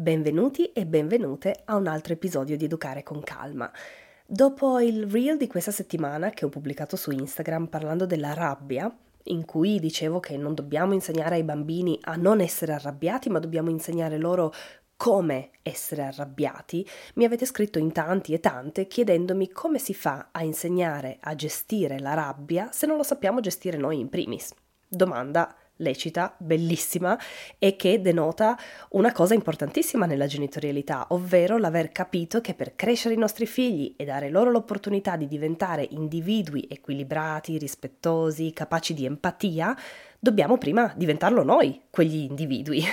[0.00, 3.70] Benvenuti e benvenute a un altro episodio di Educare con Calma.
[4.24, 8.90] Dopo il reel di questa settimana che ho pubblicato su Instagram parlando della rabbia,
[9.24, 13.68] in cui dicevo che non dobbiamo insegnare ai bambini a non essere arrabbiati, ma dobbiamo
[13.68, 14.54] insegnare loro
[14.96, 20.42] come essere arrabbiati, mi avete scritto in tanti e tante chiedendomi come si fa a
[20.42, 24.50] insegnare a gestire la rabbia se non lo sappiamo gestire noi in primis.
[24.88, 27.18] Domanda lecita, bellissima
[27.58, 28.58] e che denota
[28.90, 34.04] una cosa importantissima nella genitorialità, ovvero l'aver capito che per crescere i nostri figli e
[34.04, 39.76] dare loro l'opportunità di diventare individui equilibrati, rispettosi, capaci di empatia,
[40.18, 42.84] dobbiamo prima diventarlo noi, quegli individui.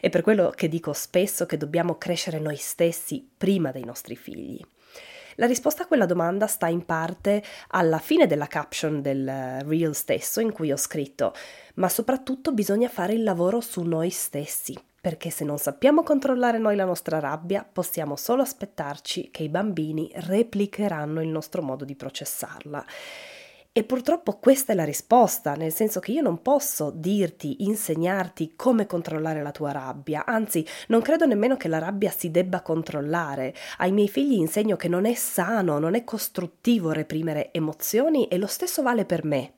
[0.00, 4.60] è per quello che dico spesso che dobbiamo crescere noi stessi prima dei nostri figli.
[5.36, 10.40] La risposta a quella domanda sta in parte alla fine della caption del reel stesso
[10.40, 11.34] in cui ho scritto,
[11.74, 16.76] ma soprattutto bisogna fare il lavoro su noi stessi, perché se non sappiamo controllare noi
[16.76, 22.84] la nostra rabbia, possiamo solo aspettarci che i bambini replicheranno il nostro modo di processarla.
[23.74, 28.84] E purtroppo questa è la risposta, nel senso che io non posso dirti, insegnarti come
[28.84, 33.54] controllare la tua rabbia, anzi non credo nemmeno che la rabbia si debba controllare.
[33.78, 38.46] Ai miei figli insegno che non è sano, non è costruttivo reprimere emozioni e lo
[38.46, 39.54] stesso vale per me.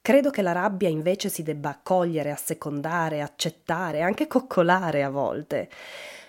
[0.00, 5.68] Credo che la rabbia invece si debba accogliere, assecondare, accettare, anche coccolare a volte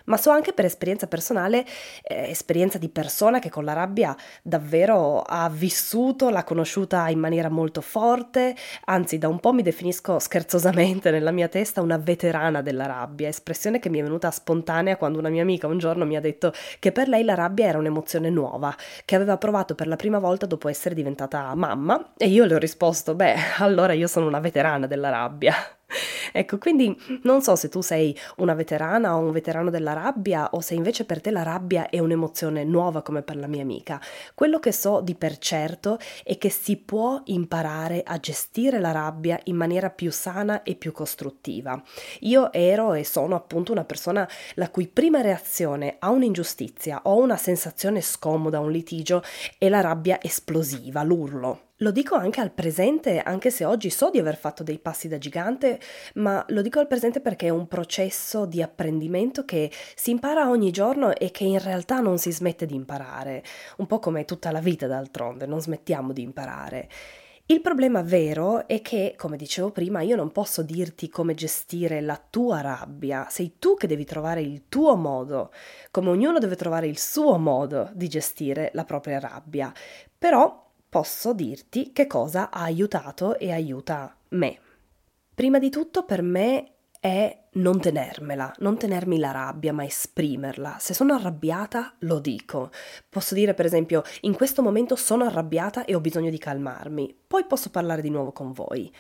[0.08, 1.66] ma so anche per esperienza personale,
[2.04, 7.50] eh, esperienza di persona che con la rabbia davvero ha vissuto, l'ha conosciuta in maniera
[7.50, 8.56] molto forte,
[8.86, 13.80] anzi da un po' mi definisco scherzosamente nella mia testa una veterana della rabbia, espressione
[13.80, 16.92] che mi è venuta spontanea quando una mia amica un giorno mi ha detto che
[16.92, 20.70] per lei la rabbia era un'emozione nuova, che aveva provato per la prima volta dopo
[20.70, 22.14] essere diventata mamma.
[22.18, 25.77] E io le ho risposto, beh, allora io sono una veterana della rabbia.
[26.32, 30.62] Ecco, quindi non so se tu sei una veterana o un veterano della rabbia o
[30.62, 34.00] se invece per te la rabbia è un'emozione nuova come per la mia amica.
[34.36, 39.40] Quello che so di per certo è che si può imparare a gestire la rabbia
[39.46, 41.82] in maniera più sana e più costruttiva.
[42.22, 47.38] Io ero e sono appunto una persona la cui prima reazione a un'ingiustizia o una
[47.38, 49.24] sensazione scomoda, un litigio,
[49.58, 51.67] è la rabbia esplosiva, l'urlo.
[51.82, 55.20] Lo dico anche al presente, anche se oggi so di aver fatto dei passi da
[55.20, 55.80] gigante,
[56.16, 60.72] ma lo dico al presente perché è un processo di apprendimento che si impara ogni
[60.72, 63.44] giorno e che in realtà non si smette di imparare,
[63.78, 66.90] un po' come tutta la vita d'altronde, non smettiamo di imparare.
[67.46, 72.20] Il problema vero è che, come dicevo prima, io non posso dirti come gestire la
[72.28, 75.54] tua rabbia, sei tu che devi trovare il tuo modo,
[75.92, 79.72] come ognuno deve trovare il suo modo di gestire la propria rabbia.
[80.18, 80.66] Però
[80.98, 84.58] posso dirti che cosa ha aiutato e aiuta me.
[85.36, 90.78] Prima di tutto per me è non tenermela, non tenermi la rabbia, ma esprimerla.
[90.80, 92.72] Se sono arrabbiata, lo dico.
[93.08, 97.16] Posso dire, per esempio, in questo momento sono arrabbiata e ho bisogno di calmarmi.
[97.28, 98.92] Poi posso parlare di nuovo con voi.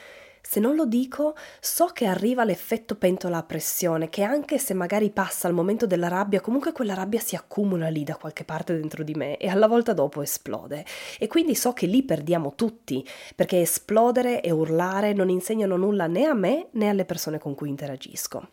[0.41, 5.09] Se non lo dico, so che arriva l'effetto pentola a pressione, che anche se magari
[5.09, 9.03] passa il momento della rabbia, comunque quella rabbia si accumula lì da qualche parte dentro
[9.03, 10.85] di me e alla volta dopo esplode.
[11.19, 13.05] E quindi so che lì perdiamo tutti,
[13.35, 17.69] perché esplodere e urlare non insegnano nulla né a me né alle persone con cui
[17.69, 18.49] interagisco.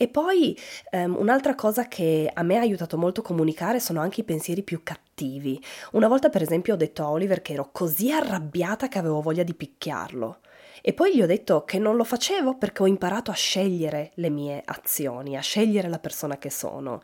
[0.00, 0.56] E poi
[0.92, 4.62] um, un'altra cosa che a me ha aiutato molto a comunicare sono anche i pensieri
[4.62, 5.60] più cattivi.
[5.90, 9.42] Una volta per esempio ho detto a Oliver che ero così arrabbiata che avevo voglia
[9.42, 10.38] di picchiarlo.
[10.82, 14.30] E poi gli ho detto che non lo facevo perché ho imparato a scegliere le
[14.30, 17.02] mie azioni, a scegliere la persona che sono.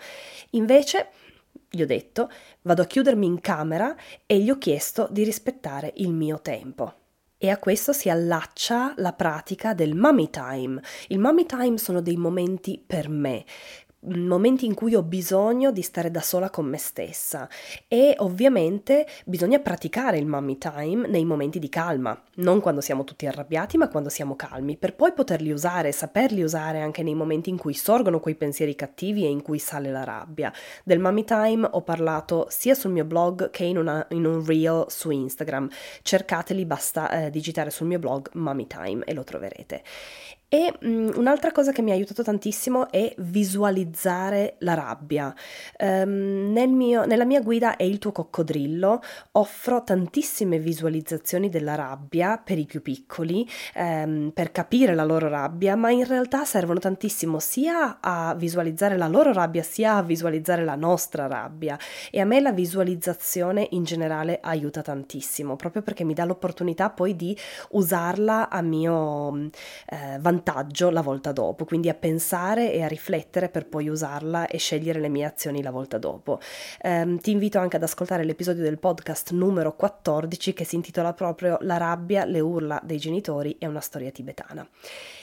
[0.51, 1.09] Invece,
[1.69, 2.31] gli ho detto,
[2.63, 6.95] vado a chiudermi in camera e gli ho chiesto di rispettare il mio tempo.
[7.37, 10.81] E a questo si allaccia la pratica del mommy time.
[11.09, 13.45] Il mommy time sono dei momenti per me,
[14.05, 17.49] momenti in cui ho bisogno di stare da sola con me stessa
[17.89, 23.27] e ovviamente bisogna praticare il mommy time nei momenti di calma, non quando siamo tutti
[23.27, 27.57] arrabbiati ma quando siamo calmi, per poi poterli usare, saperli usare anche nei momenti in
[27.57, 30.53] cui sorgono quei pensieri cattivi e in cui sale la rabbia.
[30.85, 34.87] Del mommy time ho parlato sia sul mio blog che in, una, in un reel
[34.89, 35.69] su Instagram,
[36.03, 39.83] cercateli, basta eh, digitare sul mio blog mommy time e lo troverete.
[40.55, 45.35] E um, un'altra cosa che mi ha aiutato tantissimo è visualizzare la rabbia.
[45.81, 49.03] Um, nel mio, nella mia guida è il tuo coccodrillo,
[49.33, 55.75] offro tantissime visualizzazioni della rabbia per i più piccoli, um, per capire la loro rabbia,
[55.75, 60.77] ma in realtà servono tantissimo sia a visualizzare la loro rabbia sia a visualizzare la
[60.77, 61.77] nostra rabbia.
[62.13, 67.17] E a me la visualizzazione in generale aiuta tantissimo, proprio perché mi dà l'opportunità poi
[67.17, 67.37] di
[67.71, 69.51] usarla a mio
[69.87, 74.47] eh, vantaggio vantaggio la volta dopo, quindi a pensare e a riflettere per poi usarla
[74.47, 76.39] e scegliere le mie azioni la volta dopo.
[76.83, 81.57] Um, ti invito anche ad ascoltare l'episodio del podcast numero 14 che si intitola proprio
[81.63, 84.69] La rabbia, le urla dei genitori e una storia tibetana.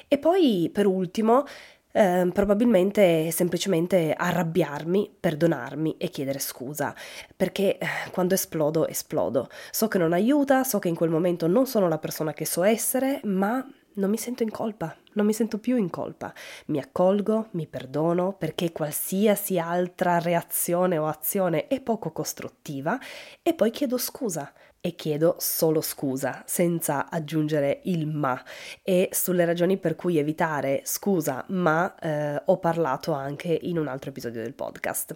[0.08, 1.46] E poi, per ultimo,
[1.94, 6.96] eh, probabilmente semplicemente arrabbiarmi, perdonarmi e chiedere scusa,
[7.36, 9.50] perché eh, quando esplodo, esplodo.
[9.70, 12.64] So che non aiuta, so che in quel momento non sono la persona che so
[12.64, 13.66] essere, ma
[13.96, 16.34] non mi sento in colpa, non mi sento più in colpa.
[16.68, 23.00] Mi accolgo, mi perdono, perché qualsiasi altra reazione o azione è poco costruttiva
[23.42, 28.42] e poi chiedo scusa e chiedo solo scusa, senza aggiungere il ma.
[28.82, 34.10] E sulle ragioni per cui evitare scusa ma eh, ho parlato anche in un altro
[34.10, 35.16] episodio del podcast.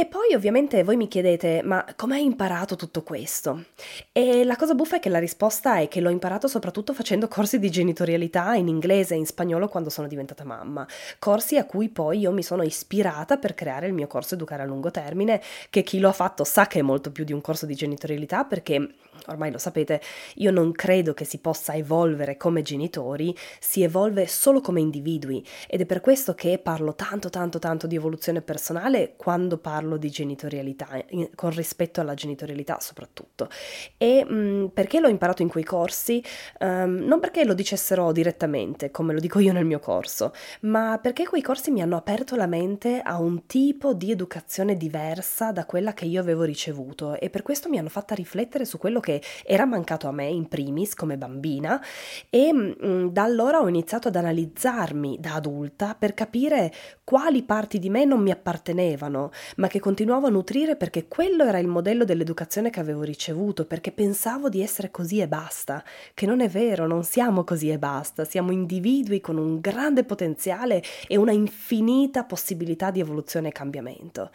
[0.00, 3.64] E poi ovviamente voi mi chiedete, ma come hai imparato tutto questo?
[4.12, 7.58] E la cosa buffa è che la risposta è che l'ho imparato soprattutto facendo corsi
[7.58, 10.88] di genitorialità in inglese e in spagnolo quando sono diventata mamma,
[11.18, 14.64] corsi a cui poi io mi sono ispirata per creare il mio corso Educare a
[14.64, 17.66] lungo termine, che chi lo ha fatto sa che è molto più di un corso
[17.66, 18.94] di genitorialità perché
[19.26, 20.00] ormai lo sapete,
[20.36, 25.80] io non credo che si possa evolvere come genitori, si evolve solo come individui ed
[25.80, 30.88] è per questo che parlo tanto tanto tanto di evoluzione personale quando parlo di genitorialità,
[31.34, 33.48] con rispetto alla genitorialità soprattutto.
[33.96, 36.22] E mh, mm, perché l'ho imparato in quei corsi?
[36.60, 41.26] Um, non perché lo dicessero direttamente, come lo dico io nel mio corso, ma perché
[41.26, 45.92] quei corsi mi hanno aperto la mente a un tipo di educazione diversa da quella
[45.92, 49.09] che io avevo ricevuto e per questo mi hanno fatta riflettere su quello che
[49.44, 51.82] era mancato a me in primis come bambina
[52.28, 56.72] e mh, mm, da allora ho iniziato ad analizzarmi da adulta per capire
[57.02, 61.58] quali parti di me non mi appartenevano, ma che continuavo a nutrire perché quello era
[61.58, 65.82] il modello dell'educazione che avevo ricevuto, perché pensavo di essere così e basta,
[66.14, 70.82] che non è vero, non siamo così e basta, siamo individui con un grande potenziale
[71.08, 74.30] e una infinita possibilità di evoluzione e cambiamento.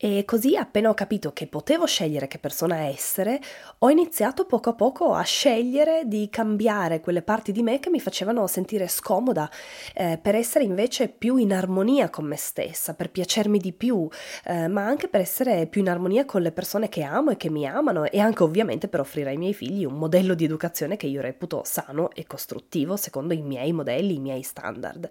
[0.00, 3.40] E così, appena ho capito che potevo scegliere che persona essere,
[3.78, 7.98] ho iniziato poco a poco a scegliere di cambiare quelle parti di me che mi
[7.98, 9.50] facevano sentire scomoda,
[9.94, 14.08] eh, per essere invece più in armonia con me stessa, per piacermi di più,
[14.44, 17.50] eh, ma anche per essere più in armonia con le persone che amo e che
[17.50, 21.08] mi amano e anche ovviamente per offrire ai miei figli un modello di educazione che
[21.08, 25.08] io reputo sano e costruttivo secondo i miei modelli, i miei standard.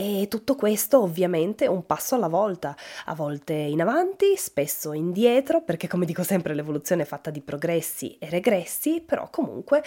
[0.00, 5.88] E tutto questo ovviamente un passo alla volta, a volte in avanti, spesso indietro, perché
[5.88, 9.82] come dico sempre l'evoluzione è fatta di progressi e regressi, però comunque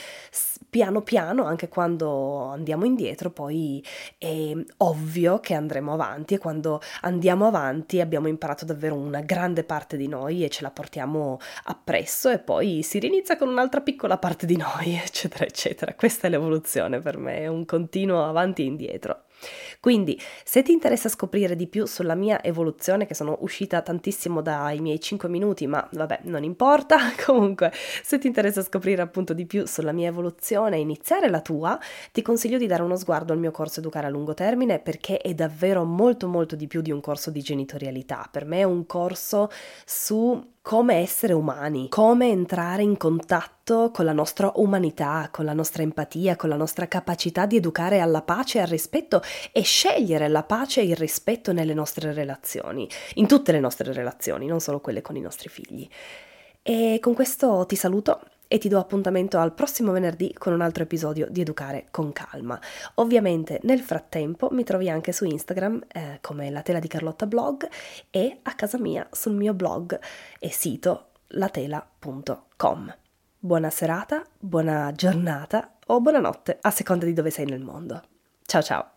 [0.69, 3.81] piano piano, anche quando andiamo indietro, poi
[4.17, 9.95] è ovvio che andremo avanti e quando andiamo avanti abbiamo imparato davvero una grande parte
[9.95, 14.45] di noi e ce la portiamo appresso e poi si rinizia con un'altra piccola parte
[14.45, 15.93] di noi, eccetera, eccetera.
[15.93, 19.23] Questa è l'evoluzione per me, è un continuo avanti e indietro.
[19.79, 24.79] Quindi, se ti interessa scoprire di più sulla mia evoluzione, che sono uscita tantissimo dai
[24.79, 27.71] miei 5 minuti, ma vabbè, non importa, comunque,
[28.03, 31.79] se ti interessa scoprire appunto di più sulla mia evoluzione e iniziare la tua,
[32.11, 35.33] ti consiglio di dare uno sguardo al mio corso Educare a lungo termine perché è
[35.33, 38.27] davvero molto molto di più di un corso di genitorialità.
[38.31, 39.49] Per me è un corso
[39.85, 45.81] su come essere umani, come entrare in contatto con la nostra umanità, con la nostra
[45.81, 49.21] empatia, con la nostra capacità di educare alla pace e al rispetto
[49.51, 54.45] e scegliere la pace e il rispetto nelle nostre relazioni, in tutte le nostre relazioni,
[54.45, 55.87] non solo quelle con i nostri figli.
[56.61, 58.21] E con questo ti saluto
[58.51, 62.59] e ti do appuntamento al prossimo venerdì con un altro episodio di Educare con calma.
[62.95, 67.69] Ovviamente nel frattempo mi trovi anche su Instagram eh, come la tela di Carlotta blog
[68.09, 69.97] e a casa mia sul mio blog
[70.37, 72.97] e sito latela.com.
[73.39, 78.03] Buona serata, buona giornata o buonanotte a seconda di dove sei nel mondo.
[78.45, 78.91] Ciao ciao!